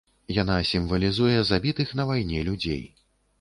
[0.35, 2.83] Яна сімвалізуе забітых на вайне людзей.